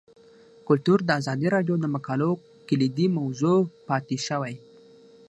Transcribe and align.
کلتور 0.67 0.99
د 1.03 1.09
ازادي 1.19 1.47
راډیو 1.55 1.75
د 1.79 1.85
مقالو 1.95 2.31
کلیدي 2.67 3.07
موضوع 3.17 3.57
پاتې 3.87 4.17
شوی. 4.27 4.55